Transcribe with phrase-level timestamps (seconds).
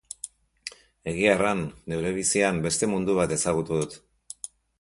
[1.11, 1.61] Egia erran,
[1.93, 3.99] neure bizian beste mundu bat ezagutu dut.